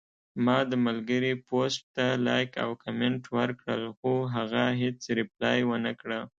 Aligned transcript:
ما 0.45 0.57
د 0.71 0.73
ملګري 0.85 1.33
پوسټ 1.47 1.81
ته 1.95 2.05
لایک 2.27 2.51
او 2.63 2.69
کمنټ 2.83 3.21
ورکړل، 3.37 3.83
خو 3.97 4.11
هغه 4.35 4.63
هیڅ 4.81 4.99
ریپلی 5.17 5.59
ونکړه 5.71 6.19